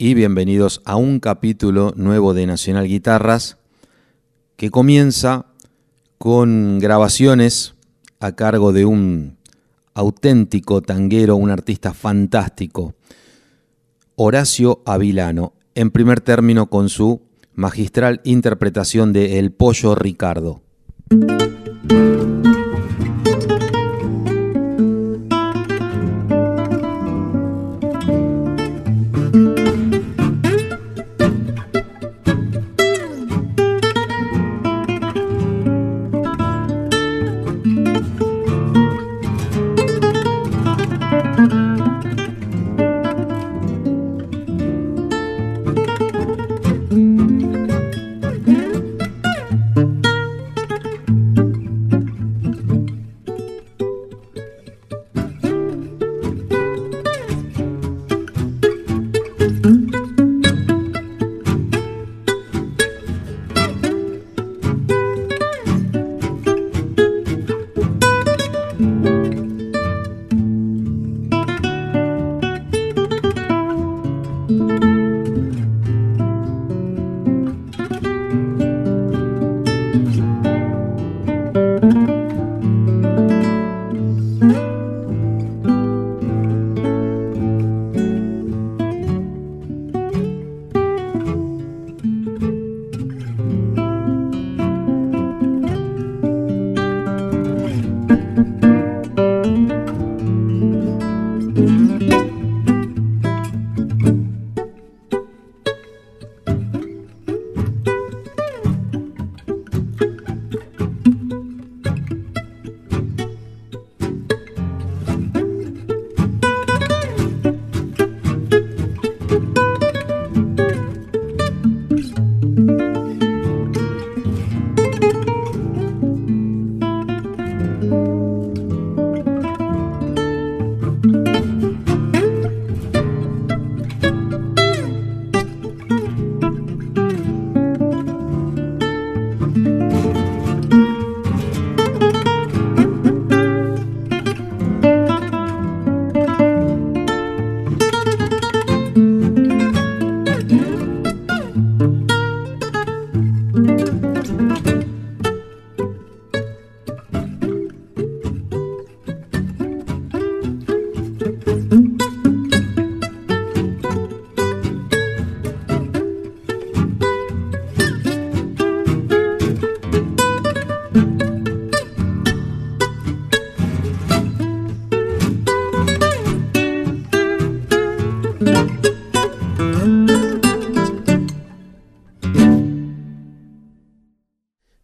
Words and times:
y 0.00 0.14
bienvenidos 0.14 0.80
a 0.84 0.94
un 0.94 1.18
capítulo 1.18 1.92
nuevo 1.96 2.32
de 2.32 2.46
Nacional 2.46 2.86
Guitarras 2.86 3.58
que 4.54 4.70
comienza 4.70 5.46
con 6.18 6.78
grabaciones 6.78 7.74
a 8.20 8.32
cargo 8.32 8.72
de 8.72 8.84
un 8.84 9.38
auténtico 9.94 10.82
tanguero, 10.82 11.34
un 11.34 11.50
artista 11.50 11.92
fantástico, 11.94 12.94
Horacio 14.14 14.82
Avilano, 14.86 15.54
en 15.74 15.90
primer 15.90 16.20
término 16.20 16.70
con 16.70 16.88
su 16.88 17.22
magistral 17.54 18.20
interpretación 18.22 19.12
de 19.12 19.40
El 19.40 19.50
Pollo 19.50 19.96
Ricardo. 19.96 20.62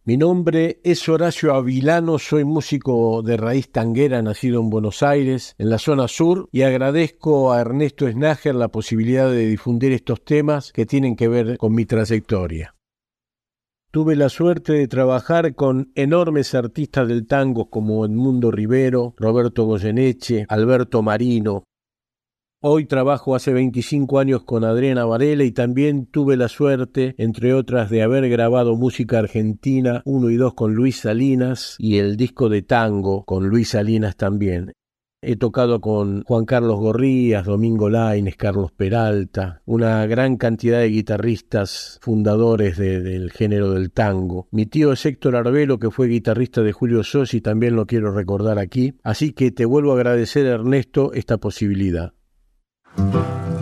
Mi 0.07 0.17
nombre 0.17 0.81
es 0.83 1.09
Horacio 1.09 1.55
Avilano, 1.55 2.19
soy 2.19 2.45
músico 2.45 3.23
de 3.23 3.37
raíz 3.37 3.71
tanguera, 3.71 4.21
nacido 4.21 4.61
en 4.61 4.69
Buenos 4.69 5.01
Aires, 5.01 5.55
en 5.57 5.71
la 5.71 5.79
zona 5.79 6.07
sur, 6.07 6.47
y 6.51 6.61
agradezco 6.61 7.51
a 7.51 7.61
Ernesto 7.61 8.07
Snager 8.07 8.53
la 8.53 8.67
posibilidad 8.67 9.31
de 9.31 9.47
difundir 9.47 9.93
estos 9.93 10.23
temas 10.23 10.71
que 10.71 10.85
tienen 10.85 11.15
que 11.15 11.27
ver 11.27 11.57
con 11.57 11.73
mi 11.73 11.87
trayectoria. 11.87 12.75
Tuve 13.89 14.15
la 14.15 14.29
suerte 14.29 14.73
de 14.73 14.87
trabajar 14.87 15.55
con 15.55 15.91
enormes 15.95 16.53
artistas 16.53 17.07
del 17.07 17.25
tango 17.25 17.71
como 17.71 18.05
Edmundo 18.05 18.51
Rivero, 18.51 19.15
Roberto 19.17 19.65
Goyeneche, 19.65 20.45
Alberto 20.49 21.01
Marino, 21.01 21.63
Hoy 22.67 22.85
trabajo 22.85 23.35
hace 23.35 23.53
25 23.53 24.17
años 24.17 24.43
con 24.43 24.63
Adriana 24.63 25.05
Varela 25.05 25.43
y 25.43 25.51
también 25.51 26.07
tuve 26.07 26.35
la 26.35 26.47
suerte, 26.47 27.13
entre 27.19 27.53
otras, 27.53 27.91
de 27.91 28.01
haber 28.01 28.27
grabado 28.27 28.75
música 28.75 29.19
argentina 29.19 30.01
1 30.03 30.31
y 30.31 30.35
2 30.35 30.55
con 30.55 30.73
Luis 30.73 31.01
Salinas 31.01 31.75
y 31.77 31.99
el 31.99 32.17
disco 32.17 32.49
de 32.49 32.63
tango 32.63 33.23
con 33.23 33.49
Luis 33.49 33.69
Salinas 33.69 34.15
también. 34.15 34.73
He 35.21 35.35
tocado 35.35 35.79
con 35.79 36.23
Juan 36.23 36.45
Carlos 36.45 36.79
Gorrías, 36.79 37.45
Domingo 37.45 37.87
Laines, 37.87 38.35
Carlos 38.35 38.71
Peralta, 38.71 39.61
una 39.65 40.03
gran 40.07 40.37
cantidad 40.37 40.79
de 40.79 40.89
guitarristas 40.89 41.99
fundadores 42.01 42.79
del 42.79 43.29
género 43.29 43.73
del 43.73 43.91
tango. 43.91 44.47
Mi 44.49 44.65
tío 44.65 44.91
es 44.91 45.05
Héctor 45.05 45.35
Arbelo, 45.35 45.77
que 45.77 45.91
fue 45.91 46.07
guitarrista 46.07 46.63
de 46.63 46.71
Julio 46.71 47.03
Sosi, 47.03 47.41
también 47.41 47.75
lo 47.75 47.85
quiero 47.85 48.11
recordar 48.11 48.57
aquí. 48.57 48.95
Así 49.03 49.33
que 49.33 49.51
te 49.51 49.65
vuelvo 49.65 49.91
a 49.91 49.97
agradecer, 49.97 50.47
Ernesto, 50.47 51.13
esta 51.13 51.37
posibilidad. 51.37 52.15
Thank 52.97 53.13
you. 53.15 53.54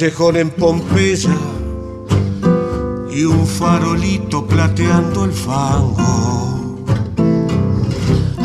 Callejón 0.00 0.36
en 0.36 0.48
Pompeya 0.48 1.36
y 3.12 3.24
un 3.24 3.46
farolito 3.46 4.46
plateando 4.46 5.26
el 5.26 5.32
fango. 5.32 6.78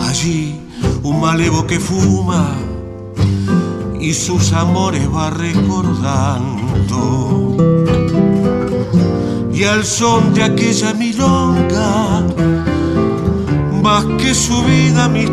Allí 0.06 0.60
un 1.02 1.22
malevo 1.22 1.66
que 1.66 1.80
fuma 1.80 2.58
y 4.02 4.14
sus 4.14 4.52
amores 4.52 5.08
va 5.10 5.30
recordando. 5.30 6.76
Y 9.54 9.64
al 9.64 9.86
son 9.86 10.34
de 10.34 10.44
aquella 10.44 10.94
milonga, 10.94 12.22
más 13.82 14.04
que 14.18 14.36
su 14.36 14.62
vida 14.64 15.08
mi 15.08 15.26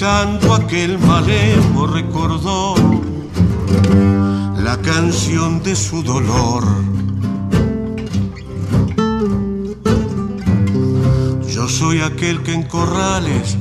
meditando 0.00 0.54
aquel 0.54 0.98
malevo 0.98 1.86
recordó 1.86 2.74
la 4.56 4.78
canción 4.78 5.62
de 5.62 5.76
su 5.76 6.02
dolor. 6.02 6.64
Yo 11.46 11.68
soy 11.68 12.00
aquel 12.00 12.42
que 12.42 12.54
en 12.54 12.62
corrales 12.62 13.58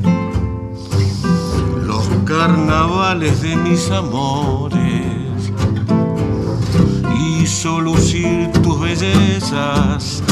los 1.86 2.07
carnavales 2.24 3.41
de 3.41 3.57
mis 3.57 3.91
amores 3.91 5.51
hizo 7.41 7.81
lucir 7.81 8.50
tus 8.63 8.80
bellezas 8.80 10.24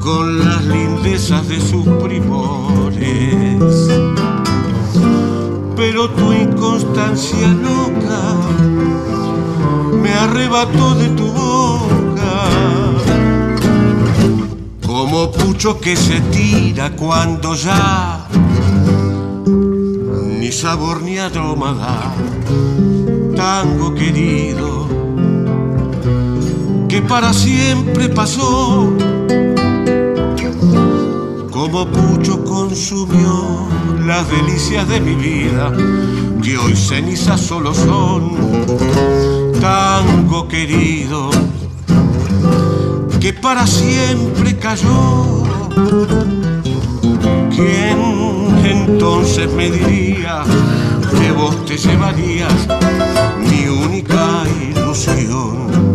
con 0.00 0.40
las 0.40 0.64
lindezas 0.64 1.46
de 1.46 1.60
sus 1.60 1.86
primores. 2.02 4.09
Pero 5.80 6.10
tu 6.10 6.30
inconstancia 6.30 7.48
loca 7.48 8.20
me 10.02 10.12
arrebató 10.12 10.94
de 10.94 11.08
tu 11.08 11.26
boca. 11.32 12.34
Como 14.86 15.32
pucho 15.32 15.80
que 15.80 15.96
se 15.96 16.20
tira 16.20 16.90
cuando 16.94 17.54
ya 17.54 18.26
ni 20.38 20.52
sabor 20.52 21.00
ni 21.00 21.16
aroma 21.16 21.72
da. 21.72 22.14
Tango 23.34 23.94
querido, 23.94 24.86
que 26.90 27.00
para 27.00 27.32
siempre 27.32 28.10
pasó. 28.10 28.92
Como 31.60 31.86
pucho 31.86 32.42
consumió 32.42 33.68
las 34.06 34.26
delicias 34.30 34.88
de 34.88 34.98
mi 34.98 35.14
vida, 35.14 35.70
que 36.42 36.56
hoy 36.56 36.74
cenizas 36.74 37.38
solo 37.38 37.74
son 37.74 38.30
tango 39.60 40.48
querido 40.48 41.28
que 43.20 43.34
para 43.34 43.66
siempre 43.66 44.56
cayó. 44.56 45.44
¿Quién 47.54 47.98
entonces 48.64 49.52
me 49.52 49.70
diría 49.70 50.42
que 51.10 51.30
vos 51.32 51.66
te 51.66 51.76
llevarías 51.76 52.54
mi 53.38 53.68
única 53.68 54.44
ilusión? 54.62 55.89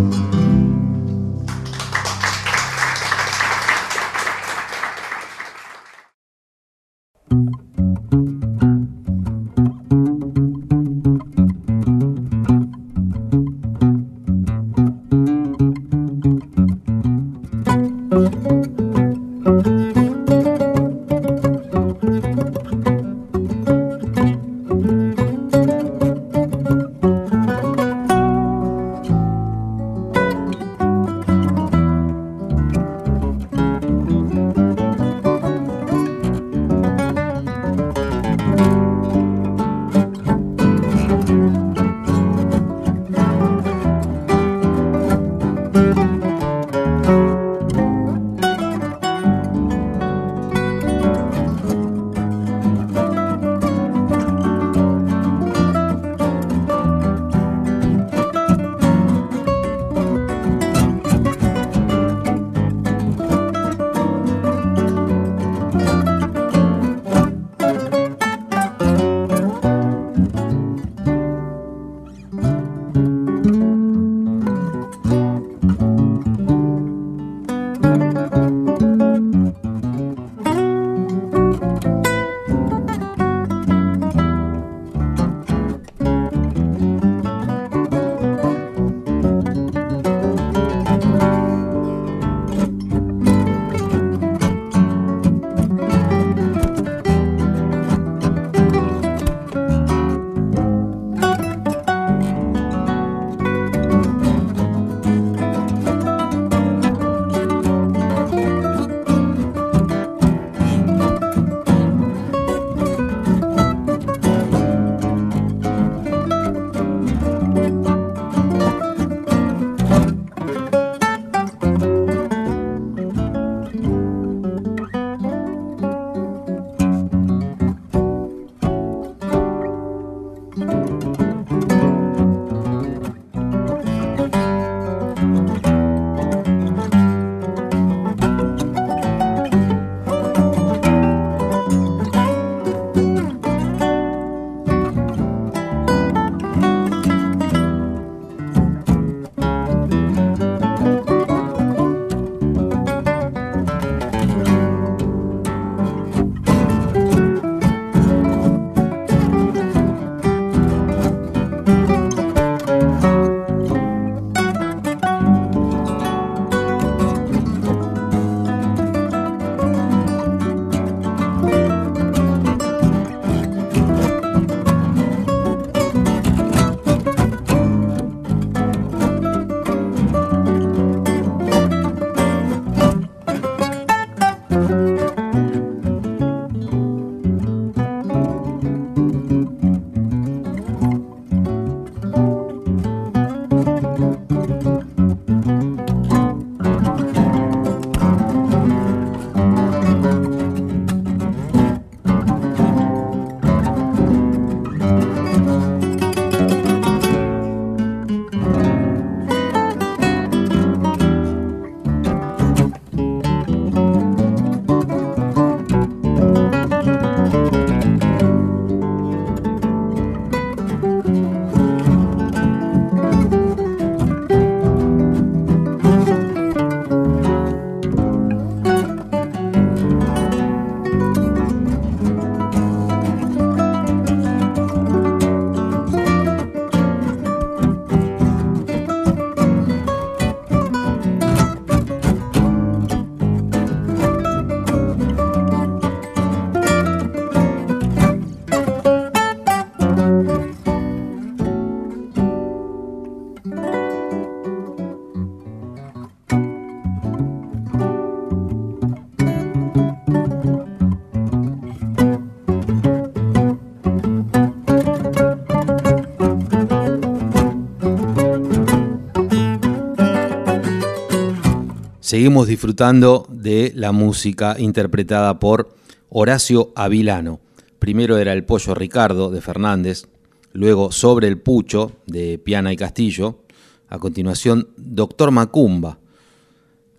Seguimos 272.16 272.48
disfrutando 272.48 273.28
de 273.30 273.74
la 273.76 273.92
música 273.92 274.56
interpretada 274.58 275.38
por 275.38 275.76
Horacio 276.08 276.72
Avilano. 276.74 277.42
Primero 277.78 278.18
era 278.18 278.32
El 278.32 278.46
Pollo 278.46 278.74
Ricardo 278.74 279.30
de 279.32 279.42
Fernández, 279.42 280.08
luego 280.54 280.94
Sobre 280.94 281.28
el 281.28 281.40
Pucho 281.40 281.92
de 282.06 282.38
Piana 282.38 282.72
y 282.72 282.78
Castillo, 282.78 283.44
a 283.90 284.00
continuación 284.00 284.70
Doctor 284.78 285.32
Macumba, 285.32 286.00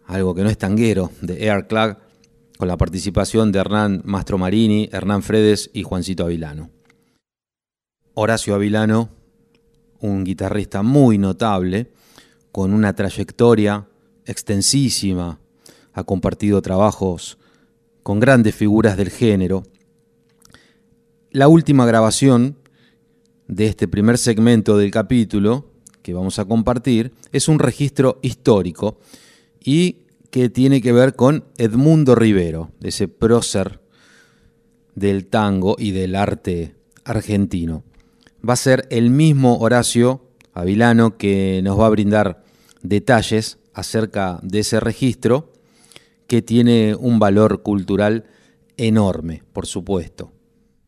algo 0.05 0.35
que 0.35 0.43
no 0.43 0.51
es 0.51 0.59
tanguero, 0.59 1.11
de 1.23 1.47
Air 1.47 1.67
Clag, 1.67 1.99
con 2.59 2.69
la 2.69 2.77
participación 2.77 3.53
de 3.53 3.61
Hernán 3.61 4.03
Mastromarini, 4.05 4.91
Hernán 4.93 5.23
Fredes 5.23 5.71
y 5.73 5.83
Juancito 5.83 6.25
Avilano. 6.25 6.69
Horacio 8.13 8.55
Avilano, 8.55 9.09
un 9.99 10.25
guitarrista 10.25 10.83
muy 10.83 11.17
notable, 11.17 11.91
con 12.53 12.75
una 12.75 12.95
trayectoria 12.95 13.87
extensísima, 14.27 15.41
ha 15.93 16.05
compartido 16.05 16.61
trabajos 16.63 17.39
con 18.03 18.21
grandes 18.21 18.55
figuras 18.55 18.97
del 18.97 19.11
género. 19.11 19.63
La 21.31 21.49
última 21.49 21.87
grabación 21.87 22.57
de 23.49 23.67
este 23.67 23.89
primer 23.89 24.19
segmento 24.19 24.77
del 24.77 24.91
capítulo 24.91 25.71
que 26.03 26.15
vamos 26.15 26.39
a 26.39 26.45
compartir 26.45 27.13
es 27.33 27.49
un 27.49 27.59
registro 27.59 28.21
histórico 28.23 28.99
y 29.61 30.03
que 30.31 30.49
tiene 30.51 30.81
que 30.81 30.93
ver 30.93 31.17
con 31.17 31.45
Edmundo 31.59 32.15
Rivero, 32.15 32.71
ese 32.83 33.09
prócer 33.09 33.81
del 34.95 35.27
tango 35.27 35.77
y 35.79 35.91
del 35.91 36.15
arte 36.15 36.75
argentino. 37.05 37.83
Va 38.49 38.53
a 38.53 38.57
ser 38.57 38.87
el 38.91 39.11
mismo 39.11 39.59
Horacio 39.59 40.23
Avilano 40.53 41.17
que 41.17 41.61
nos 41.65 41.79
va 41.79 41.87
a 41.87 41.91
brindar 41.91 42.45
detalles 42.83 43.59
acerca 43.77 44.41
de 44.43 44.61
ese 44.61 44.81
registro 44.81 45.53
que 46.27 46.43
tiene 46.43 46.95
un 46.95 47.19
valor 47.19 47.63
cultural 47.63 48.25
enorme, 48.79 49.43
por 49.53 49.67
supuesto. 49.67 50.33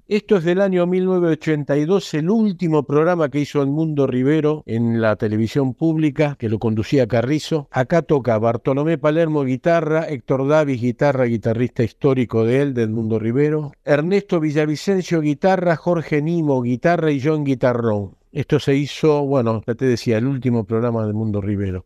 Esto 0.08 0.38
es 0.38 0.44
del 0.44 0.62
año 0.62 0.86
1982, 0.86 2.14
el 2.14 2.30
último 2.30 2.84
programa 2.84 3.28
que 3.28 3.40
hizo 3.40 3.62
Edmundo 3.62 4.06
Rivero 4.06 4.62
en 4.64 5.02
la 5.02 5.16
televisión 5.16 5.74
pública, 5.74 6.34
que 6.38 6.48
lo 6.48 6.58
conducía 6.58 7.06
Carrizo. 7.06 7.68
Acá 7.70 8.00
toca 8.00 8.38
Bartolomé 8.38 8.96
Palermo 8.96 9.44
guitarra, 9.44 10.08
Héctor 10.08 10.48
Davis 10.48 10.80
guitarra, 10.80 11.24
guitarrista 11.24 11.82
histórico 11.82 12.46
de 12.46 12.62
él, 12.62 12.72
de 12.72 12.84
Edmundo 12.84 13.18
Rivero, 13.18 13.72
Ernesto 13.84 14.40
Villavicencio 14.40 15.20
guitarra, 15.20 15.76
Jorge 15.76 16.22
Nimo 16.22 16.62
guitarra 16.62 17.10
y 17.10 17.20
John 17.22 17.44
guitarrón. 17.44 18.16
Esto 18.32 18.58
se 18.58 18.74
hizo, 18.74 19.26
bueno, 19.26 19.62
ya 19.66 19.74
te 19.74 19.84
decía, 19.84 20.16
el 20.16 20.26
último 20.26 20.64
programa 20.64 21.04
de 21.04 21.10
Edmundo 21.10 21.42
Rivero. 21.42 21.84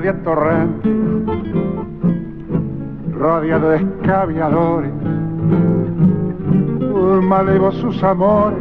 De 0.00 0.12
torrente, 0.12 0.88
rodeado 3.12 3.70
de 3.70 3.76
escaviadores, 3.78 4.92
malevo 7.22 7.72
sus 7.72 8.02
amores, 8.02 8.58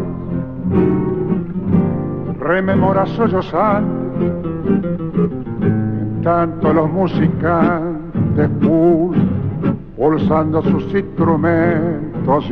rememora 2.40 3.06
sollozante, 3.06 4.26
en 5.62 6.22
tanto 6.24 6.74
los 6.74 6.92
musicantes 6.92 8.50
pulsando 9.96 10.62
sus 10.64 10.94
instrumentos, 10.94 12.50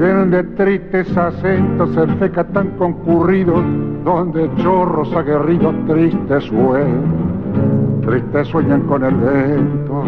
llenos 0.00 0.30
de 0.30 0.42
tristes 0.42 1.14
acentos, 1.14 1.94
el 1.94 2.08
feca 2.16 2.42
tan 2.44 2.68
concurrido 2.78 3.62
donde 4.02 4.50
chorros 4.56 5.14
aguerridos 5.14 5.74
tristes 5.86 6.44
sueñan, 6.44 8.00
tristes 8.06 8.48
sueñan 8.48 8.80
con 8.82 9.04
el 9.04 9.14
vento. 9.14 10.04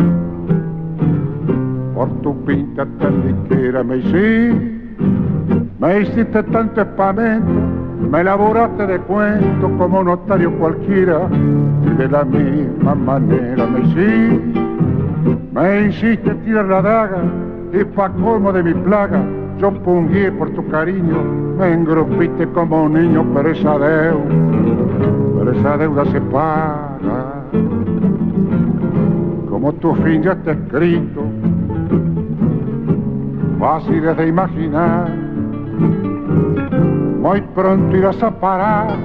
Por 1.95 2.09
tu 2.23 2.35
pinta 2.45 2.87
tan 2.99 3.49
ligera 3.51 3.85
me 3.85 3.99
hiciste, 3.99 4.81
me 5.79 6.01
hiciste 6.01 6.43
tanto 6.45 6.81
espamento, 6.81 7.53
me 8.11 8.23
elaboraste 8.23 8.87
de 8.87 8.99
cuento 9.01 9.71
como 9.77 10.03
notario 10.03 10.57
cualquiera, 10.59 11.29
y 11.85 11.91
de 11.99 12.09
la 12.09 12.25
misma 12.25 12.95
manera 12.95 13.67
me 13.67 13.81
hiciste, 13.81 14.61
me 15.53 15.89
hiciste 15.89 16.35
tirar 16.47 16.65
la 16.65 16.81
daga, 16.81 17.23
y 17.75 17.85
pa' 17.85 18.09
colmo 18.09 18.53
de 18.53 18.63
mi 18.63 18.75
plaga, 18.75 19.23
yo 19.59 19.73
pungué 19.83 20.31
por 20.33 20.51
tu 20.51 20.67
cariño, 20.69 21.23
me 21.59 21.73
engrupiste 21.73 22.47
como 22.49 22.85
un 22.85 22.95
niño, 22.95 23.25
pero 23.35 23.51
esa 23.51 23.79
deuda, 23.79 24.25
pero 25.39 25.53
esa 25.53 25.77
deuda 25.79 26.05
se 26.07 26.21
paga. 26.21 27.45
Como 29.49 29.73
tu 29.75 29.95
fin 29.97 30.23
ya 30.23 30.33
está 30.33 30.53
escrito, 30.53 31.23
fácil 33.59 34.17
de 34.17 34.27
imaginar, 34.27 35.11
muy 37.21 37.41
pronto 37.55 37.97
irás 37.97 38.21
a 38.23 38.31
parar 38.31 38.97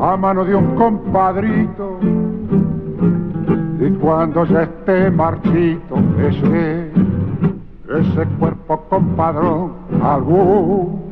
a 0.00 0.16
mano 0.16 0.44
de 0.44 0.54
un 0.54 0.74
compadrito. 0.74 1.98
Y 3.80 3.90
cuando 4.00 4.46
ya 4.46 4.62
esté 4.62 5.10
marchito 5.10 5.96
ese 6.18 6.90
ese 7.96 8.26
cuerpo 8.38 8.84
compadrón, 8.88 9.72
algún, 10.02 11.02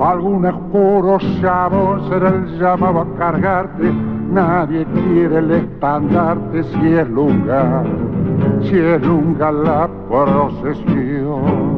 algún 0.00 0.46
oscuro 0.46 1.18
chavo 1.40 2.08
será 2.08 2.28
el 2.28 2.58
llamado 2.58 3.00
a 3.00 3.16
cargarte, 3.16 3.92
nadie 4.30 4.86
quiere 4.86 5.38
el 5.38 5.50
estandarte 5.50 6.64
si 6.64 6.92
es 6.92 7.08
lunga, 7.08 7.84
si 8.62 8.76
es 8.78 9.02
lunga 9.02 9.52
la 9.52 9.88
procesión. 10.08 11.76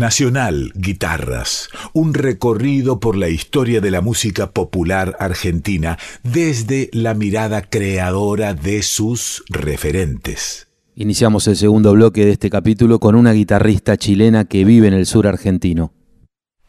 Nacional 0.00 0.72
Guitarras, 0.76 1.68
un 1.92 2.14
recorrido 2.14 3.00
por 3.00 3.16
la 3.16 3.28
historia 3.28 3.82
de 3.82 3.90
la 3.90 4.00
música 4.00 4.50
popular 4.52 5.14
argentina 5.18 5.98
desde 6.22 6.88
la 6.94 7.12
mirada 7.12 7.60
creadora 7.60 8.54
de 8.54 8.82
sus 8.82 9.44
referentes. 9.50 10.69
Iniciamos 10.94 11.46
el 11.46 11.56
segundo 11.56 11.92
bloque 11.92 12.24
de 12.24 12.32
este 12.32 12.50
capítulo 12.50 12.98
con 12.98 13.14
una 13.14 13.32
guitarrista 13.32 13.96
chilena 13.96 14.44
que 14.44 14.64
vive 14.64 14.88
en 14.88 14.94
el 14.94 15.06
sur 15.06 15.26
argentino. 15.26 15.92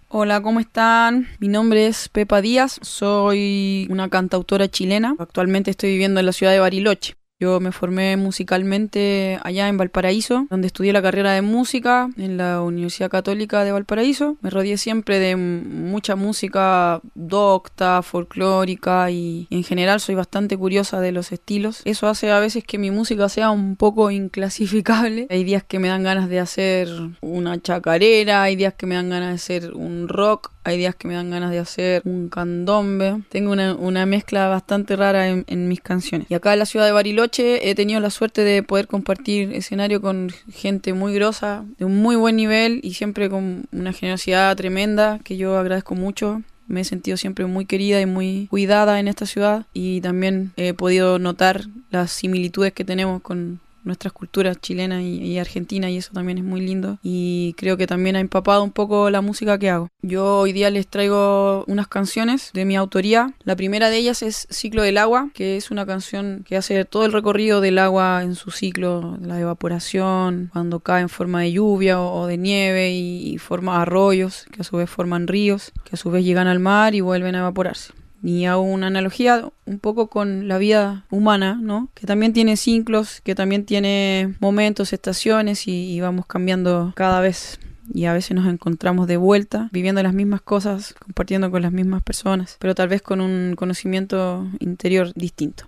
Hola, 0.10 0.42
¿cómo 0.42 0.60
están? 0.60 1.28
Mi 1.40 1.48
nombre 1.48 1.88
es 1.88 2.10
Pepa 2.10 2.42
Díaz, 2.42 2.80
soy 2.82 3.88
una 3.90 4.10
cantautora 4.10 4.68
chilena. 4.68 5.16
Actualmente 5.18 5.72
estoy 5.72 5.92
viviendo 5.92 6.20
en 6.20 6.26
la 6.26 6.34
ciudad 6.34 6.52
de 6.52 6.60
Bariloche. 6.60 7.16
Yo 7.42 7.60
me 7.60 7.72
formé 7.72 8.18
musicalmente 8.18 9.40
allá 9.44 9.68
en 9.68 9.76
Valparaíso, 9.76 10.46
donde 10.52 10.68
estudié 10.68 10.94
la 10.94 11.02
carrera 11.02 11.34
de 11.34 11.42
música 11.42 12.08
en 12.16 12.38
la 12.38 12.62
Universidad 12.62 13.10
Católica 13.10 13.64
de 13.64 13.72
Valparaíso. 13.72 14.38
Me 14.42 14.52
rodeé 14.52 14.78
siempre 14.78 15.18
de 15.18 15.36
mucha 15.36 16.16
música 16.16 17.02
docta, 17.16 18.04
folclórica 18.04 19.10
y 19.10 19.48
en 19.50 19.64
general 19.64 20.00
soy 20.00 20.14
bastante 20.14 20.56
curiosa 20.56 21.00
de 21.00 21.12
los 21.12 21.32
estilos. 21.32 21.82
Eso 21.84 22.08
hace 22.08 22.30
a 22.30 22.40
veces 22.40 22.64
que 22.64 22.78
mi 22.78 22.92
música 22.92 23.28
sea 23.28 23.50
un 23.50 23.76
poco 23.76 24.12
inclasificable. 24.12 25.26
Hay 25.32 25.44
días 25.44 25.64
que 25.64 25.80
me 25.80 25.88
dan 25.88 26.04
ganas 26.04 26.30
de 26.30 26.40
hacer 26.40 26.90
una 27.22 27.60
chacarera, 27.60 28.44
hay 28.44 28.56
días 28.56 28.76
que 28.76 28.86
me 28.86 28.94
dan 28.94 29.10
ganas 29.10 29.30
de 29.30 29.36
hacer 29.36 29.74
un 29.74 30.08
rock, 30.08 30.52
hay 30.64 30.78
días 30.78 30.96
que 30.96 31.08
me 31.08 31.16
dan 31.16 31.30
ganas 31.30 31.52
de 31.52 31.60
hacer 31.60 32.02
un 32.06 32.30
candombe. 32.30 33.22
Tengo 33.30 33.52
una, 33.52 34.06
mezcla 34.06 34.48
bastante 34.48 34.96
rara 34.96 35.28
en, 35.28 35.44
en, 35.48 35.68
mis 35.68 35.82
canciones. 35.82 36.28
Y 36.30 36.34
acá 36.34 36.54
en 36.54 36.60
la 36.60 36.66
ciudad 36.66 36.86
de 36.86 36.92
Bariloche 36.92 37.70
he 37.70 37.76
tenido 37.76 38.00
la 38.00 38.10
suerte 38.10 38.44
de 38.44 38.64
poder 38.64 38.88
compartir 38.88 39.54
escenario 39.54 40.02
con 40.02 40.32
gente 40.52 40.94
muy 40.94 41.14
grosa, 41.14 41.66
de 41.78 41.86
un 41.86 42.02
muy 42.02 42.16
buen 42.16 42.36
nivel 42.36 42.80
y 42.84 42.94
siempre 42.94 43.30
con 43.30 43.66
una 43.72 43.94
generosidad 43.94 44.56
tremenda 44.56 45.20
que 45.24 45.38
yo 45.38 45.58
agradezco 45.58 45.96
mucho. 45.96 46.42
Me 46.68 46.82
he 46.82 46.86
sentido 46.86 47.18
siempre 47.18 47.46
muy 47.46 47.66
querida 47.66 48.00
y 48.00 48.06
muy 48.06 48.48
cuidada 48.50 49.00
en 49.00 49.08
esta 49.08 49.26
ciudad 49.26 49.66
y 49.74 50.00
también 50.02 50.54
he 50.56 50.74
podido 50.74 51.20
notar 51.20 51.66
las 51.90 52.12
similitudes 52.12 52.72
que 52.72 52.86
tenemos 52.86 53.22
con 53.22 53.60
nuestras 53.84 54.14
culturas 54.14 54.60
chilena 54.60 55.02
y, 55.02 55.40
argentina 55.40 55.90
y 55.90 55.98
eso 55.98 56.12
también 56.14 56.38
es 56.38 56.44
muy 56.44 56.62
lindo 56.62 57.00
y 57.02 57.54
creo 57.58 57.78
que 57.78 57.88
también 57.88 58.16
ha 58.16 58.20
empapado 58.20 58.64
un 58.64 58.72
poco 58.72 59.10
la 59.10 59.22
música 59.22 59.58
que 59.58 59.70
hago. 59.70 59.90
Yo 60.02 60.40
hoy 60.40 60.54
día 60.54 60.70
les 60.70 60.88
traigo 60.88 61.64
unas 61.68 61.88
canciones 61.88 62.52
de 62.54 62.66
mi 62.66 62.76
autoría. 62.76 63.34
La 63.44 63.56
primera 63.56 63.90
de 63.90 63.98
ellas 63.98 64.22
es 64.22 64.48
Ciclo 64.50 64.84
del 64.84 64.98
Agua, 64.98 65.30
que 65.34 65.58
es 65.58 65.72
una 65.72 65.86
canción 65.86 66.44
que 66.48 66.58
hace 66.58 66.86
todo 66.86 67.06
el 67.06 67.14
recorrido 67.14 67.62
del 67.62 67.80
agua 67.80 68.22
en 68.24 68.36
su 68.36 68.52
ciclo, 68.52 69.18
la 69.22 69.40
evaporación, 69.40 70.50
cuando 70.52 70.80
cae 70.80 71.02
en 71.02 71.10
forma 71.10 71.42
de 71.42 71.54
lluvia 71.54 72.00
o, 72.00 72.28
de 72.28 72.38
nieve 72.38 72.92
y 72.92 73.38
forma 73.38 73.82
arroyos, 73.82 74.46
que 74.52 74.62
a 74.62 74.66
su 74.66 74.78
vez 74.78 74.90
forman 74.90 75.28
ríos, 75.28 75.72
que 75.84 75.96
a 75.96 75.98
su 75.98 76.12
vez 76.12 76.24
llegan 76.24 76.48
al 76.48 76.60
mar 76.60 76.96
y 76.96 77.02
vuelven 77.02 77.36
a 77.36 77.40
evaporarse 77.40 77.94
ni 78.22 78.46
hago 78.48 78.62
una 78.62 78.88
analogía 78.88 79.50
un 79.66 79.80
poco 79.80 80.08
con 80.08 80.48
la 80.48 80.58
vida 80.58 81.06
humana, 81.10 81.60
¿no? 81.62 81.90
Que 81.94 82.08
también 82.08 82.34
tiene 82.34 82.58
ciclos, 82.58 83.22
que 83.22 83.36
también 83.36 83.66
tiene 83.66 84.36
momentos, 84.40 84.94
estaciones 84.94 85.68
y, 85.68 86.00
vamos 86.02 86.26
cambiando 86.26 86.94
cada 86.96 87.20
vez. 87.20 87.60
Y 87.94 88.06
a 88.06 88.14
veces 88.14 88.36
nos 88.36 88.48
encontramos 88.48 89.08
de 89.08 89.18
vuelta, 89.18 89.70
viviendo 89.74 90.02
las 90.02 90.14
mismas 90.14 90.42
cosas, 90.42 90.94
compartiendo 90.94 91.52
con 91.52 91.62
las 91.62 91.74
mismas 91.74 92.02
personas, 92.04 92.56
pero 92.60 92.74
tal 92.74 92.88
vez 92.88 93.02
con 93.02 93.20
un 93.20 93.56
conocimiento 93.56 94.48
interior 94.60 95.12
distinto. 95.14 95.66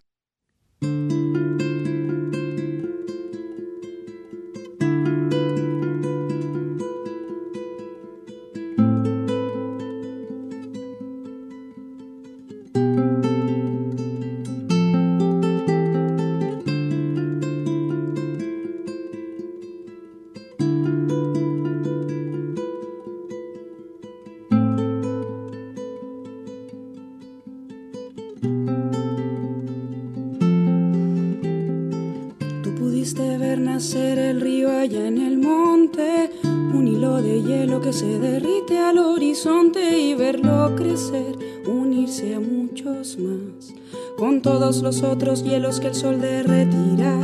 Los 44.84 45.02
otros 45.02 45.46
hielos 45.46 45.80
que 45.80 45.88
el 45.88 45.96
sol 45.96 46.20
derretirá. 46.20 47.18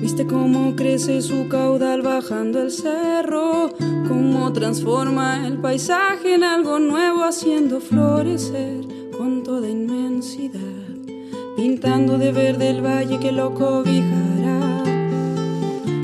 Viste 0.00 0.26
cómo 0.28 0.76
crece 0.76 1.20
su 1.22 1.48
caudal 1.48 2.02
bajando 2.02 2.62
el 2.62 2.70
cerro, 2.70 3.70
cómo 4.06 4.52
transforma 4.52 5.44
el 5.44 5.58
paisaje 5.58 6.34
en 6.34 6.44
algo 6.44 6.78
nuevo, 6.78 7.24
haciendo 7.24 7.80
florecer 7.80 8.82
con 9.18 9.42
toda 9.42 9.68
inmensidad, 9.68 10.60
pintando 11.56 12.16
de 12.16 12.30
verde 12.30 12.70
el 12.70 12.80
valle 12.80 13.18
que 13.18 13.32
lo 13.32 13.52
cobijará 13.52 14.84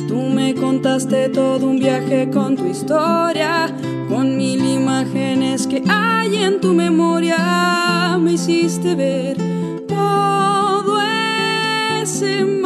Tú 0.09 0.17
me 0.17 0.57
contaste 0.57 1.29
todo 1.29 1.69
un 1.69 1.79
viaje 1.79 2.29
con 2.31 2.57
tu 2.57 2.67
historia, 2.67 3.73
con 4.09 4.37
mil 4.37 4.61
imágenes 4.65 5.69
que 5.69 5.85
hay 5.89 6.35
en 6.35 6.61
tu 6.61 6.75
memoria. 6.75 8.19
Me 8.21 8.33
hiciste 8.33 8.97
ver 8.97 9.50
ese 12.23 12.60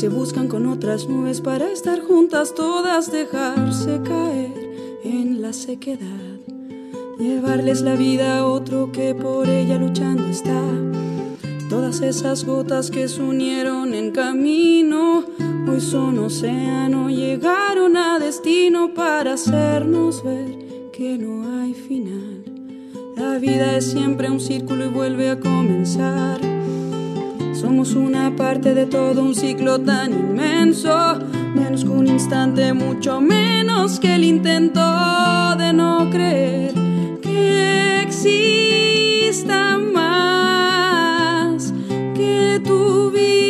se 0.00 0.08
buscan 0.08 0.48
con 0.48 0.66
otras 0.66 1.06
nubes 1.08 1.42
para 1.42 1.70
estar 1.70 2.00
juntas 2.00 2.54
todas, 2.54 3.12
dejarse 3.12 4.00
caer 4.02 4.50
en 5.04 5.42
la 5.42 5.52
sequedad, 5.52 6.38
llevarles 7.18 7.82
la 7.82 7.96
vida 7.96 8.38
a 8.38 8.46
otro 8.46 8.92
que 8.92 9.14
por 9.14 9.46
ella 9.46 9.76
luchando 9.76 10.26
está. 10.26 10.62
Todas 11.68 12.00
esas 12.00 12.46
gotas 12.46 12.90
que 12.90 13.08
se 13.08 13.20
unieron 13.20 13.92
en 13.92 14.10
camino, 14.12 15.22
hoy 15.70 15.82
son 15.82 16.18
océano, 16.20 17.10
llegaron 17.10 17.98
a 17.98 18.18
destino 18.18 18.94
para 18.94 19.34
hacernos 19.34 20.24
ver 20.24 20.90
que 20.94 21.18
no 21.18 21.60
hay 21.60 21.74
final. 21.74 22.42
La 23.18 23.36
vida 23.36 23.76
es 23.76 23.90
siempre 23.90 24.30
un 24.30 24.40
círculo 24.40 24.86
y 24.86 24.88
vuelve 24.88 25.28
a 25.28 25.38
comenzar. 25.38 26.49
Somos 27.60 27.92
una 27.92 28.34
parte 28.34 28.72
de 28.72 28.86
todo 28.86 29.22
un 29.22 29.34
ciclo 29.34 29.78
tan 29.78 30.12
inmenso, 30.14 31.18
menos 31.54 31.84
que 31.84 31.90
un 31.90 32.06
instante, 32.06 32.72
mucho 32.72 33.20
menos 33.20 34.00
que 34.00 34.14
el 34.14 34.24
intento 34.24 34.80
de 35.58 35.70
no 35.74 36.08
creer 36.10 36.72
que 37.20 38.00
exista 38.00 39.76
más. 39.76 41.74
Que 42.14 42.62
tu 42.64 43.10
vida 43.10 43.49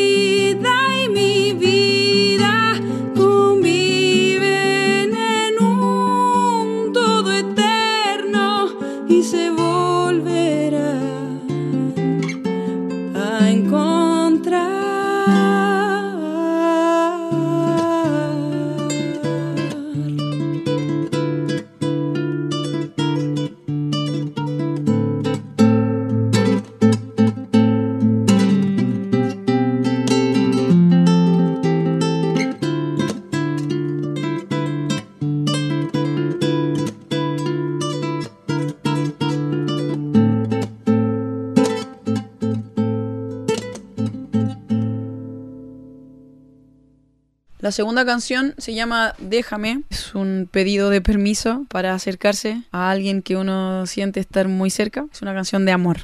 La 47.71 47.75
segunda 47.75 48.05
canción 48.05 48.57
se 48.59 48.75
llama 48.75 49.15
Déjame. 49.19 49.85
Es 49.91 50.17
un 50.17 50.49
pedido 50.51 50.91
de 50.91 51.01
permiso 51.01 51.67
para 51.69 51.95
acercarse 51.95 52.65
a 52.73 52.91
alguien 52.91 53.23
que 53.23 53.37
uno 53.37 53.87
siente 53.87 54.19
estar 54.19 54.49
muy 54.49 54.71
cerca. 54.71 55.07
Es 55.13 55.23
una 55.23 55.33
canción 55.33 55.65
de 55.65 55.71
amor. 55.71 55.99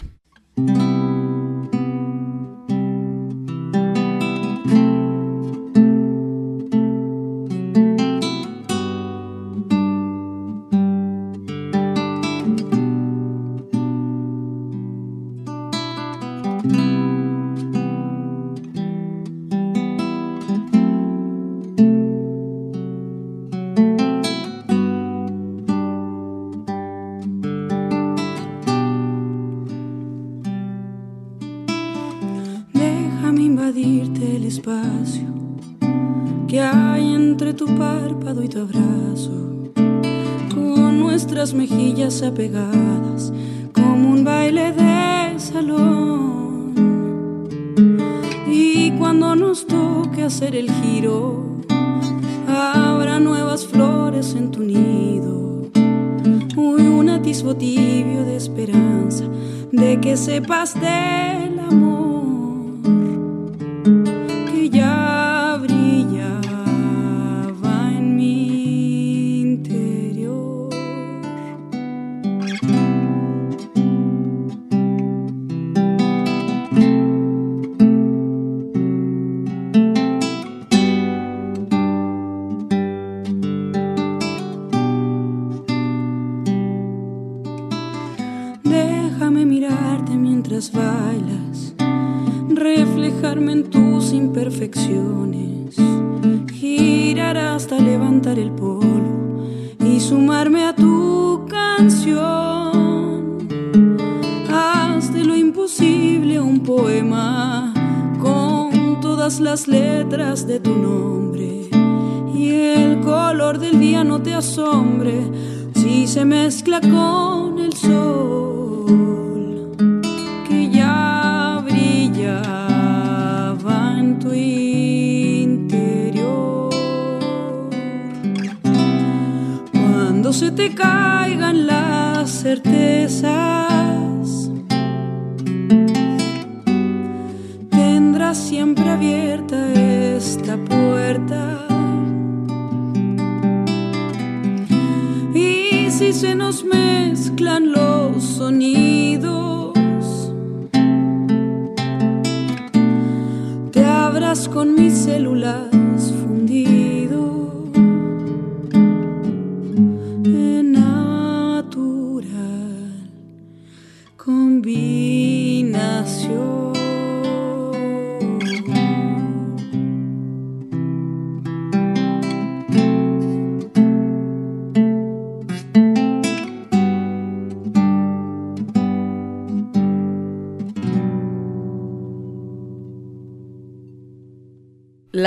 Reflejarme 93.37 93.53
en 93.53 93.70
tus 93.70 94.12
imperfecciones, 94.12 95.56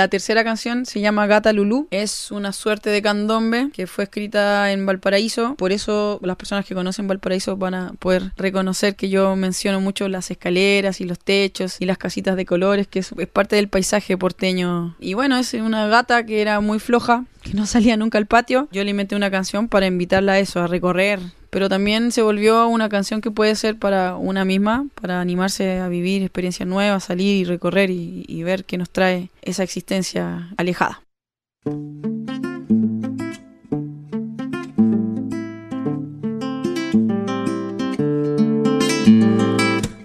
La 0.00 0.08
tercera 0.08 0.42
canción 0.44 0.86
se 0.86 1.02
llama 1.02 1.26
Gata 1.26 1.52
Lulú. 1.52 1.86
Es 1.90 2.30
una 2.30 2.54
suerte 2.54 2.88
de 2.88 3.02
candombe 3.02 3.68
que 3.74 3.86
fue 3.86 4.04
escrita 4.04 4.72
en 4.72 4.86
Valparaíso. 4.86 5.56
Por 5.56 5.72
eso 5.72 6.18
las 6.22 6.36
personas 6.36 6.64
que 6.64 6.74
conocen 6.74 7.06
Valparaíso 7.06 7.58
van 7.58 7.74
a 7.74 7.92
poder 7.98 8.32
reconocer 8.38 8.96
que 8.96 9.10
yo 9.10 9.36
menciono 9.36 9.78
mucho 9.78 10.08
las 10.08 10.30
escaleras 10.30 11.02
y 11.02 11.04
los 11.04 11.18
techos 11.18 11.76
y 11.82 11.84
las 11.84 11.98
casitas 11.98 12.34
de 12.36 12.46
colores, 12.46 12.86
que 12.86 13.00
es, 13.00 13.12
parte 13.30 13.56
del 13.56 13.68
paisaje 13.68 14.16
porteño. 14.16 14.96
Y 15.00 15.12
bueno, 15.12 15.36
es 15.36 15.52
una 15.52 15.86
gata 15.88 16.24
que 16.24 16.40
era 16.40 16.60
muy 16.60 16.78
floja, 16.78 17.26
que 17.42 17.52
no 17.52 17.66
salía 17.66 17.98
nunca 17.98 18.16
al 18.16 18.24
patio. 18.24 18.68
Yo 18.72 18.82
le 18.84 18.92
inventé 18.92 19.16
una 19.16 19.30
canción 19.30 19.68
para 19.68 19.84
invitarla 19.84 20.32
a 20.32 20.38
eso, 20.38 20.60
a 20.60 20.66
recorrer 20.66 21.20
pero 21.50 21.68
también 21.68 22.12
se 22.12 22.22
volvió 22.22 22.66
una 22.68 22.88
canción 22.88 23.20
que 23.20 23.30
puede 23.32 23.56
ser 23.56 23.76
para 23.76 24.16
una 24.16 24.44
misma, 24.44 24.86
para 25.00 25.20
animarse 25.20 25.78
a 25.80 25.88
vivir 25.88 26.22
experiencias 26.22 26.68
nuevas, 26.68 27.04
salir 27.04 27.36
y 27.36 27.44
recorrer 27.44 27.90
y, 27.90 28.42
ver 28.42 28.64
qué 28.64 28.78
nos 28.78 28.88
trae 28.88 29.28
esa 29.42 29.62
existencia 29.62 30.48
alejada. 30.56 31.02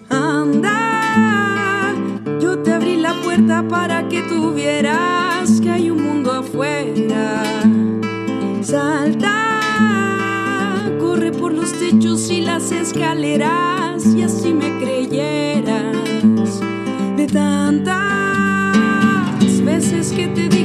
Anda, 0.10 1.94
yo 2.42 2.60
te 2.60 2.74
abrí 2.74 2.98
la 2.98 3.14
puerta 3.24 3.66
para 3.70 4.10
que 4.10 4.22
tú 4.24 4.54
vieras 4.54 5.62
que 5.62 5.70
hay 5.70 5.90
un 5.92 6.04
mundo 6.04 6.34
afuera. 6.34 7.44
Salta, 8.62 9.45
techos 12.00 12.30
y 12.30 12.42
las 12.42 12.72
escaleras 12.72 14.06
y 14.06 14.24
así 14.24 14.54
me 14.54 14.80
creyeras. 14.80 15.96
De 17.16 17.28
tantas 17.28 17.96
veces 19.64 20.12
que 20.12 20.28
te 20.28 20.50
dije 20.50 20.65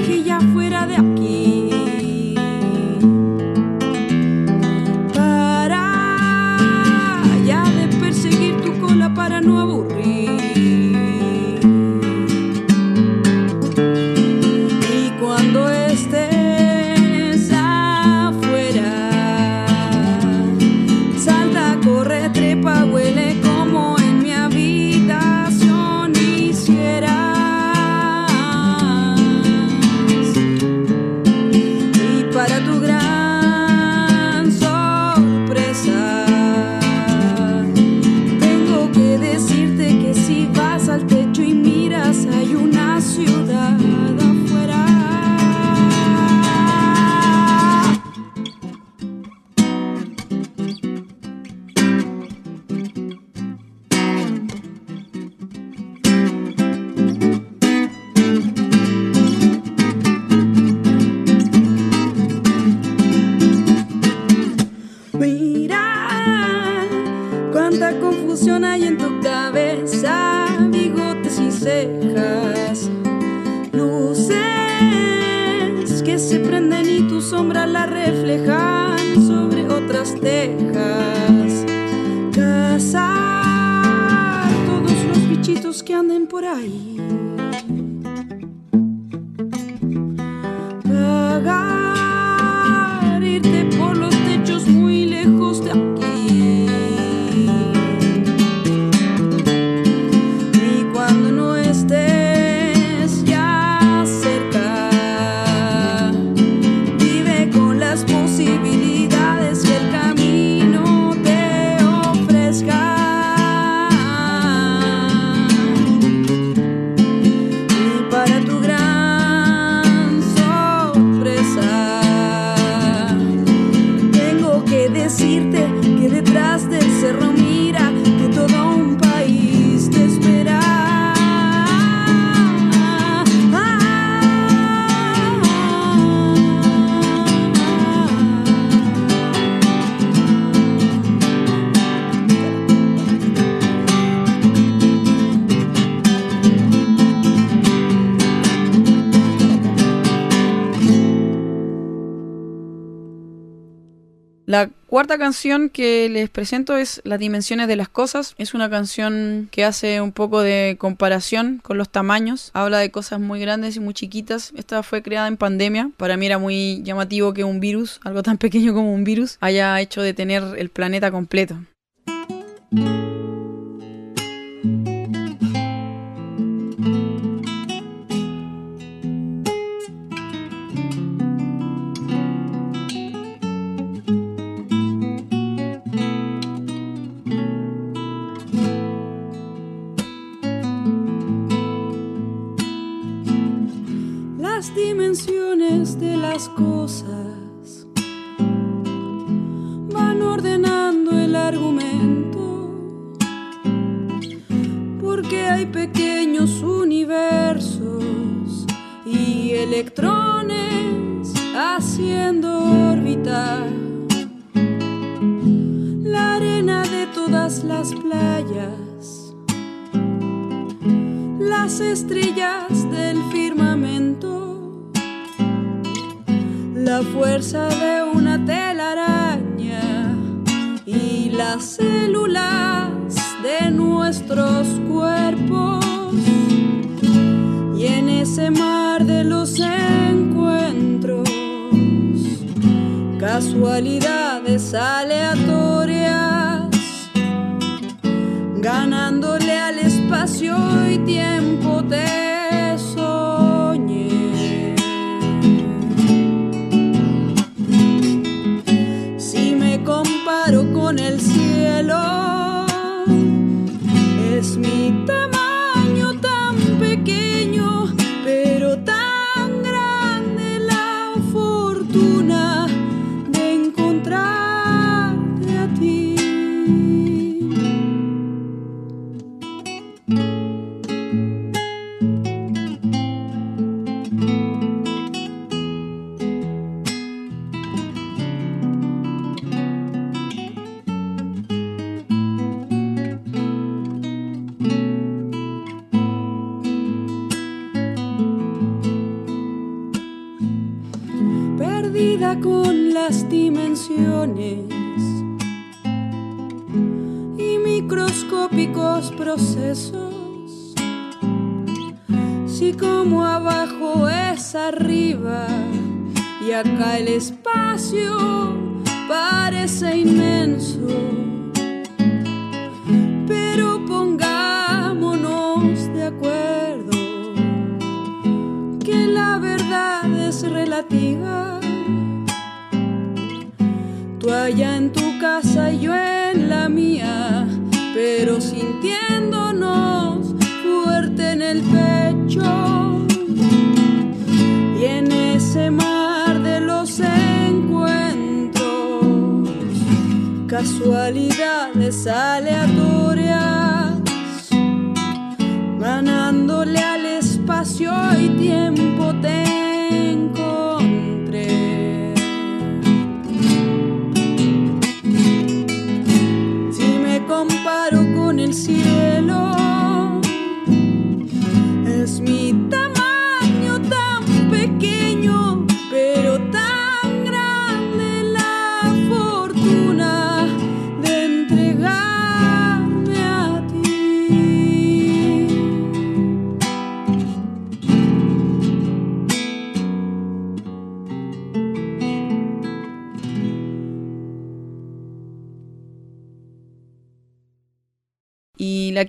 cuarta 155.01 155.17
canción 155.17 155.71
que 155.71 156.11
les 156.11 156.29
presento 156.29 156.77
es 156.77 157.01
Las 157.05 157.19
Dimensiones 157.19 157.69
de 157.69 157.77
las 157.77 157.89
Cosas. 157.89 158.35
Es 158.37 158.53
una 158.53 158.69
canción 158.69 159.49
que 159.51 159.65
hace 159.65 160.03
un 160.03 160.13
poco 160.13 160.43
de 160.43 160.77
comparación 160.79 161.59
con 161.63 161.79
los 161.79 161.89
tamaños. 161.89 162.51
Habla 162.53 162.81
de 162.81 162.91
cosas 162.91 163.19
muy 163.19 163.41
grandes 163.41 163.77
y 163.77 163.81
muy 163.81 163.95
chiquitas. 163.95 164.53
Esta 164.59 164.83
fue 164.83 165.03
creada 165.03 165.27
en 165.29 165.39
pandemia. 165.39 165.91
Para 165.97 166.19
mí 166.19 166.27
era 166.27 166.37
muy 166.37 166.83
llamativo 166.83 167.33
que 167.33 167.45
un 167.45 167.61
virus, 167.61 167.99
algo 168.05 168.23
tan 168.23 168.37
pequeño 168.39 168.75
como 168.75 168.93
un 168.93 169.05
virus, 169.05 169.39
haya 169.41 169.81
hecho 169.81 170.03
detener 170.03 170.43
el 170.59 170.69
planeta 170.69 171.11
completo. 171.11 171.57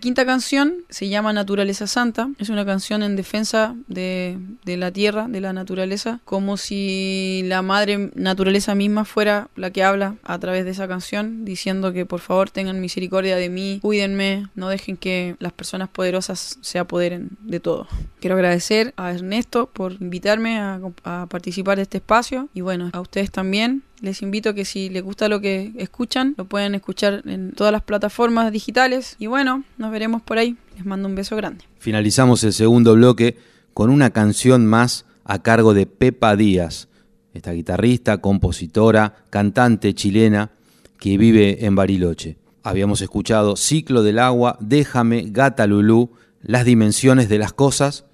Quinta 0.01 0.25
canción 0.25 0.73
se 0.89 1.07
llama 1.07 1.31
Naturaleza 1.31 1.87
Santa. 1.87 2.29
Es 2.39 2.49
una 2.49 2.65
canción 2.65 3.03
en 3.03 3.15
defensa 3.15 3.75
de, 3.87 4.37
la 4.65 4.91
tierra, 4.91 5.27
de 5.29 5.39
la 5.39 5.53
naturaleza, 5.53 6.19
como 6.25 6.57
si 6.57 7.43
la 7.45 7.61
madre 7.61 8.11
naturaleza 8.15 8.75
misma 8.75 9.05
fuera 9.05 9.47
la 9.55 9.71
que 9.71 9.83
habla 9.83 10.15
a 10.23 10.37
través 10.39 10.65
de 10.65 10.71
esa 10.71 10.87
canción, 10.89 11.45
diciendo 11.45 11.93
que 11.93 12.05
por 12.05 12.19
favor 12.19 12.49
tengan 12.49 12.81
misericordia 12.81 13.37
de 13.37 13.49
mí, 13.49 13.79
cuídenme, 13.81 14.47
no 14.55 14.67
dejen 14.67 14.97
que 14.97 15.35
las 15.39 15.53
personas 15.53 15.87
poderosas 15.87 16.57
se 16.59 16.79
apoderen 16.79 17.29
de 17.41 17.59
todo. 17.59 17.87
Quiero 18.19 18.35
agradecer 18.35 18.93
a 18.97 19.11
Ernesto 19.11 19.69
por 19.71 19.93
invitarme 19.93 20.57
a, 20.57 20.81
a 21.03 21.27
participar 21.27 21.77
de 21.77 21.83
este 21.83 21.97
espacio 21.99 22.49
y 22.53 22.61
bueno, 22.61 22.89
a 22.91 22.99
ustedes 22.99 23.31
también 23.31 23.83
les 24.01 24.21
invito 24.21 24.49
a 24.49 24.53
que 24.53 24.65
si 24.65 24.89
les 24.89 25.03
gusta 25.03 25.29
lo 25.29 25.39
que 25.39 25.71
escuchan, 25.77 26.33
lo 26.37 26.45
pueden 26.45 26.75
escuchar 26.75 27.21
en 27.25 27.51
todas 27.51 27.71
las 27.71 27.83
plataformas 27.83 28.51
digitales. 28.51 29.15
Y 29.19 29.27
bueno, 29.27 29.63
nos 29.77 29.91
veremos 29.91 30.21
por 30.21 30.37
ahí. 30.37 30.57
Les 30.75 30.85
mando 30.85 31.07
un 31.07 31.15
beso 31.15 31.35
grande. 31.35 31.63
Finalizamos 31.77 32.43
el 32.43 32.53
segundo 32.53 32.95
bloque 32.95 33.37
con 33.73 33.89
una 33.89 34.09
canción 34.09 34.65
más 34.65 35.05
a 35.23 35.41
cargo 35.41 35.73
de 35.73 35.85
Pepa 35.85 36.35
Díaz, 36.35 36.87
esta 37.33 37.51
guitarrista, 37.51 38.17
compositora, 38.17 39.15
cantante 39.29 39.93
chilena 39.93 40.51
que 40.99 41.17
vive 41.17 41.65
en 41.65 41.75
Bariloche. 41.75 42.37
Habíamos 42.63 43.01
escuchado 43.01 43.55
Ciclo 43.55 44.03
del 44.03 44.19
Agua, 44.19 44.57
Déjame, 44.59 45.25
Gata 45.27 45.67
Lulú, 45.67 46.11
Las 46.41 46.65
Dimensiones 46.65 47.29
de 47.29 47.37
las 47.37 47.53
Cosas 47.53 48.05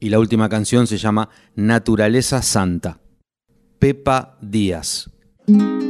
y 0.00 0.10
la 0.10 0.18
última 0.18 0.48
canción 0.48 0.86
se 0.86 0.98
llama 0.98 1.28
Naturaleza 1.54 2.42
Santa. 2.42 2.98
Pepa 3.78 4.38
Díaz. 4.40 5.10
Mm-hmm. 5.50 5.89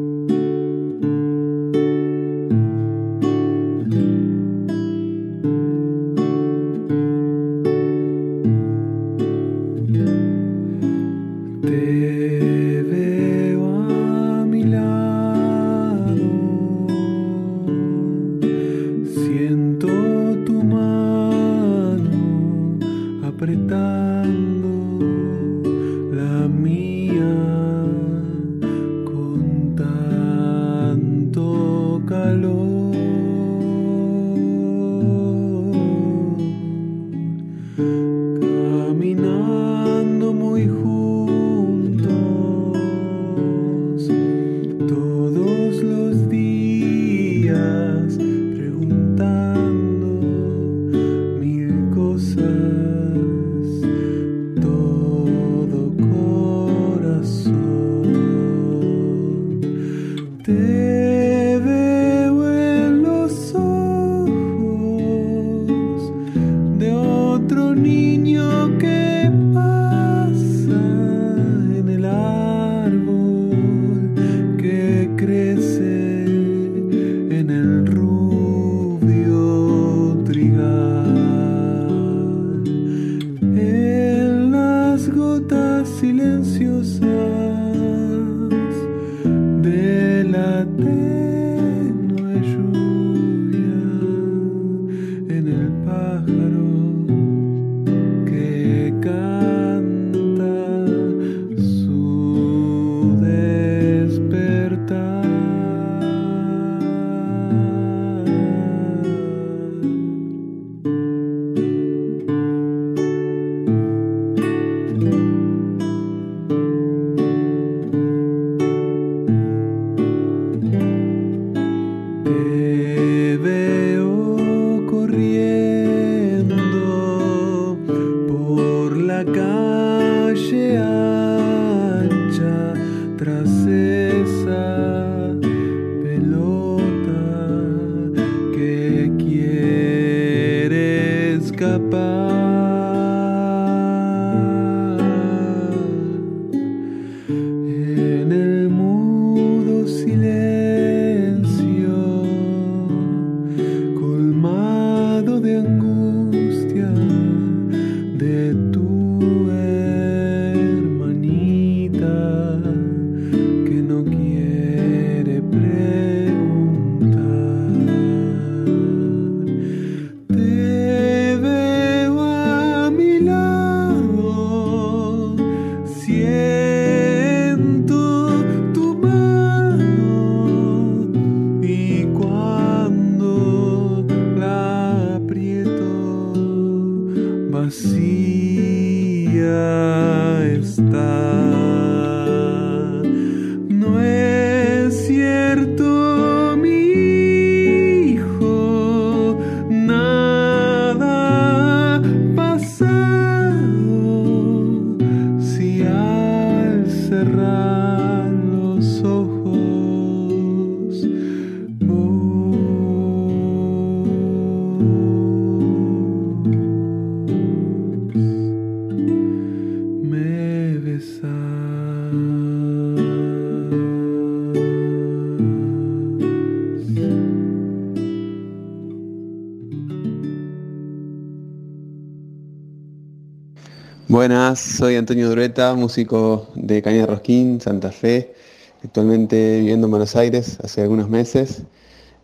Antonio 235.01 235.29
Dureta, 235.29 235.73
músico 235.73 236.45
de 236.53 236.83
Caña 236.83 237.07
Rosquín, 237.07 237.59
Santa 237.59 237.91
Fe, 237.91 238.35
actualmente 238.83 239.57
viviendo 239.57 239.87
en 239.87 239.91
Buenos 239.91 240.15
Aires 240.15 240.59
hace 240.63 240.83
algunos 240.83 241.09
meses. 241.09 241.63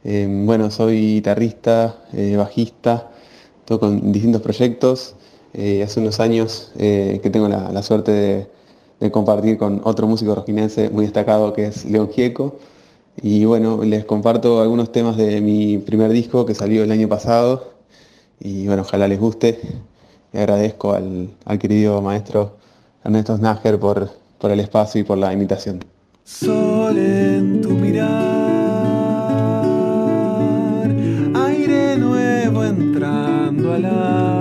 Em, 0.04 0.46
bueno, 0.46 0.70
soy 0.70 1.16
guitarrista, 1.16 1.98
eh, 2.14 2.36
bajista, 2.38 3.10
toco 3.66 3.88
en 3.88 4.12
distintos 4.12 4.44
proyectos. 4.44 5.16
Eh, 5.56 5.82
hace 5.82 6.00
unos 6.00 6.20
años 6.20 6.72
eh, 6.78 7.20
que 7.24 7.32
tengo 7.32 7.48
la, 7.48 7.82
suerte 7.82 8.48
de, 9.00 9.12
compartir 9.12 9.58
con 9.58 9.82
otro 9.84 10.08
músico 10.08 10.36
rosquinense 10.36 10.92
muy 10.92 11.06
destacado 11.06 11.54
que 11.54 11.66
es 11.66 11.84
León 11.86 12.12
Gieco. 12.14 12.60
Y 13.24 13.46
bueno, 13.46 13.84
les 13.84 14.06
comparto 14.06 14.62
algunos 14.62 14.92
temas 14.92 15.18
de 15.18 15.42
mi 15.42 15.80
primer 15.80 16.12
disco 16.12 16.46
que 16.46 16.54
salió 16.54 16.84
el 16.84 16.92
año 16.92 17.08
pasado. 17.10 17.74
Y 18.40 18.68
bueno, 18.68 18.84
ojalá 18.84 19.08
les 19.08 19.20
guste 19.20 19.60
agradezco 20.34 20.94
al, 20.94 21.60
querido 21.60 22.02
maestro 22.02 22.58
Ernesto 23.08 23.38
Snager 23.38 23.80
por, 23.80 24.12
por 24.38 24.52
el 24.52 24.60
espacio 24.60 25.00
y 25.00 25.06
por 25.06 25.18
la 25.18 25.32
invitación. 25.32 25.80
Sol 26.26 26.98
en 26.98 27.62
tu 27.62 27.70
mirar, 27.70 28.10
aire 31.48 31.96
nuevo 31.96 32.66
entrando 32.66 33.74
a 33.74 33.80
la 33.80 34.37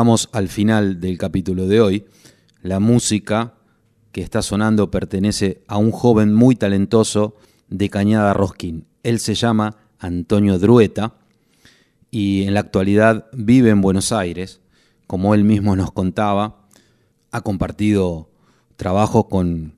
Llegamos 0.00 0.30
al 0.32 0.48
final 0.48 0.98
del 0.98 1.18
capítulo 1.18 1.66
de 1.66 1.82
hoy. 1.82 2.06
La 2.62 2.80
música 2.80 3.52
que 4.12 4.22
está 4.22 4.40
sonando 4.40 4.90
pertenece 4.90 5.62
a 5.68 5.76
un 5.76 5.90
joven 5.90 6.32
muy 6.32 6.56
talentoso 6.56 7.36
de 7.68 7.90
Cañada 7.90 8.32
Rosquín. 8.32 8.86
Él 9.02 9.18
se 9.18 9.34
llama 9.34 9.76
Antonio 9.98 10.58
Drueta 10.58 11.16
y 12.10 12.44
en 12.44 12.54
la 12.54 12.60
actualidad 12.60 13.26
vive 13.34 13.68
en 13.68 13.82
Buenos 13.82 14.10
Aires. 14.10 14.62
Como 15.06 15.34
él 15.34 15.44
mismo 15.44 15.76
nos 15.76 15.92
contaba, 15.92 16.66
ha 17.30 17.42
compartido 17.42 18.30
trabajo 18.76 19.28
con 19.28 19.74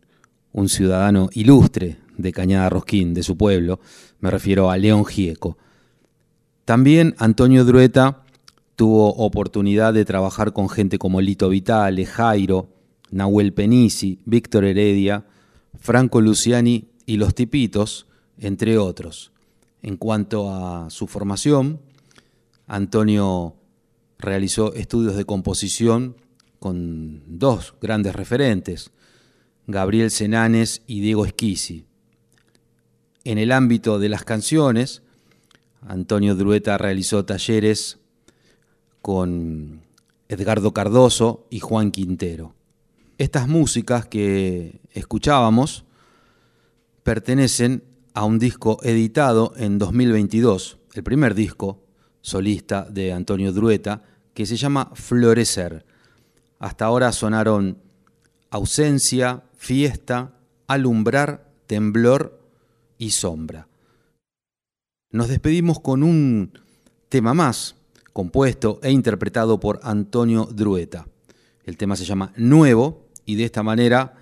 un 0.52 0.68
ciudadano 0.68 1.30
ilustre 1.32 1.98
de 2.16 2.32
Cañada 2.32 2.68
Rosquín, 2.68 3.12
de 3.12 3.24
su 3.24 3.36
pueblo, 3.36 3.80
me 4.20 4.30
refiero 4.30 4.70
a 4.70 4.76
León 4.76 5.04
Gieco. 5.04 5.58
También 6.64 7.16
Antonio 7.18 7.64
Drueta 7.64 8.21
tuvo 8.82 9.14
oportunidad 9.14 9.94
de 9.94 10.04
trabajar 10.04 10.52
con 10.52 10.68
gente 10.68 10.98
como 10.98 11.20
Lito 11.20 11.48
Vitale, 11.48 12.04
Jairo, 12.04 12.68
Nahuel 13.12 13.52
Penisi, 13.52 14.18
Víctor 14.24 14.64
Heredia, 14.64 15.24
Franco 15.78 16.20
Luciani 16.20 16.88
y 17.06 17.16
Los 17.16 17.36
Tipitos, 17.36 18.08
entre 18.38 18.78
otros. 18.78 19.30
En 19.82 19.96
cuanto 19.96 20.52
a 20.52 20.90
su 20.90 21.06
formación, 21.06 21.80
Antonio 22.66 23.54
realizó 24.18 24.74
estudios 24.74 25.14
de 25.14 25.26
composición 25.26 26.16
con 26.58 27.22
dos 27.38 27.76
grandes 27.80 28.16
referentes, 28.16 28.90
Gabriel 29.68 30.10
Senanes 30.10 30.82
y 30.88 30.98
Diego 30.98 31.24
Esquisi. 31.24 31.86
En 33.22 33.38
el 33.38 33.52
ámbito 33.52 34.00
de 34.00 34.08
las 34.08 34.24
canciones, 34.24 35.02
Antonio 35.82 36.34
Drueta 36.34 36.78
realizó 36.78 37.24
talleres 37.24 38.01
con 39.02 39.82
Edgardo 40.28 40.72
Cardoso 40.72 41.46
y 41.50 41.60
Juan 41.60 41.90
Quintero. 41.90 42.54
Estas 43.18 43.48
músicas 43.48 44.06
que 44.06 44.80
escuchábamos 44.92 45.84
pertenecen 47.02 47.84
a 48.14 48.24
un 48.24 48.38
disco 48.38 48.78
editado 48.82 49.52
en 49.56 49.78
2022, 49.78 50.78
el 50.94 51.02
primer 51.02 51.34
disco 51.34 51.82
solista 52.20 52.84
de 52.88 53.12
Antonio 53.12 53.52
Drueta, 53.52 54.02
que 54.34 54.46
se 54.46 54.56
llama 54.56 54.90
Florecer. 54.94 55.84
Hasta 56.58 56.84
ahora 56.84 57.12
sonaron 57.12 57.78
Ausencia, 58.50 59.42
Fiesta, 59.56 60.38
Alumbrar, 60.66 61.50
Temblor 61.66 62.40
y 62.98 63.10
Sombra. 63.10 63.68
Nos 65.10 65.28
despedimos 65.28 65.80
con 65.80 66.02
un 66.02 66.58
tema 67.08 67.34
más, 67.34 67.74
compuesto 68.12 68.80
e 68.82 68.90
interpretado 68.90 69.60
por 69.60 69.80
Antonio 69.82 70.46
Drueta. 70.46 71.06
El 71.64 71.76
tema 71.76 71.96
se 71.96 72.04
llama 72.04 72.32
Nuevo 72.36 73.06
y 73.24 73.36
de 73.36 73.44
esta 73.44 73.62
manera 73.62 74.14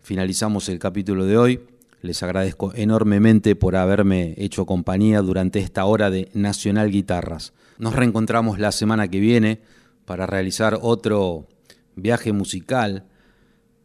finalizamos 0.00 0.68
el 0.68 0.78
capítulo 0.78 1.24
de 1.26 1.36
hoy. 1.36 1.60
Les 2.02 2.22
agradezco 2.22 2.72
enormemente 2.74 3.56
por 3.56 3.76
haberme 3.76 4.34
hecho 4.36 4.66
compañía 4.66 5.22
durante 5.22 5.58
esta 5.58 5.84
hora 5.84 6.10
de 6.10 6.30
Nacional 6.34 6.90
Guitarras. 6.90 7.52
Nos 7.78 7.94
reencontramos 7.94 8.58
la 8.58 8.72
semana 8.72 9.08
que 9.08 9.20
viene 9.20 9.60
para 10.04 10.26
realizar 10.26 10.78
otro 10.80 11.46
viaje 11.94 12.32
musical 12.32 13.04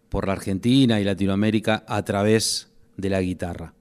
por 0.09 0.27
la 0.27 0.33
Argentina 0.33 0.99
y 0.99 1.03
Latinoamérica 1.03 1.83
a 1.87 2.03
través 2.03 2.69
de 2.97 3.09
la 3.09 3.21
guitarra. 3.21 3.73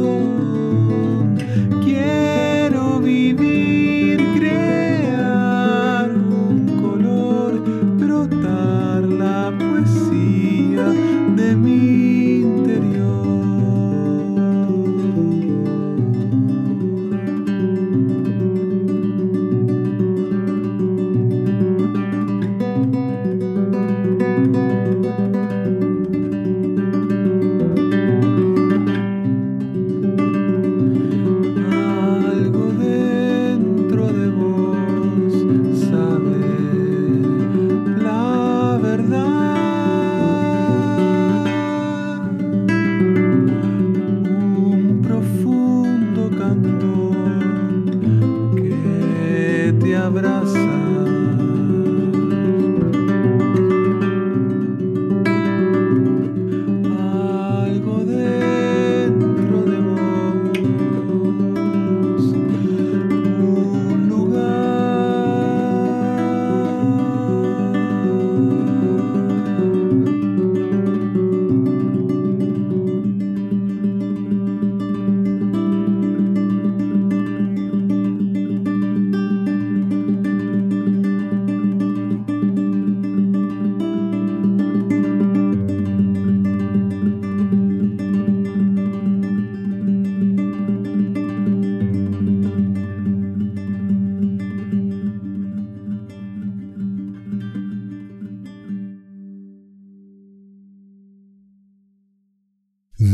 soon. 0.00 0.39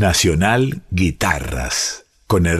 Nacional 0.06 0.82
Guitarras, 0.92 2.04
con 2.28 2.46
el 2.46 2.54